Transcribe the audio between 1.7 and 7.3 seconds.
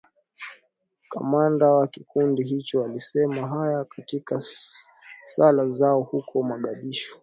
wa kikundi hicho aliyasema haya katika sala zao huko mogadishu